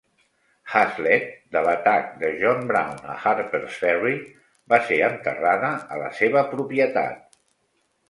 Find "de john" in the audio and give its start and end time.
2.23-2.65